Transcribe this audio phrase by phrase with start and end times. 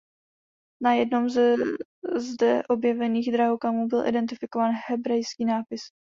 [0.83, 1.55] Na jednom ze
[2.15, 5.81] zde objevených drahokamů byl identifikován hebrejský nápis.